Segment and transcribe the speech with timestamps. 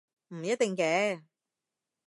[0.29, 1.21] 唔一定嘅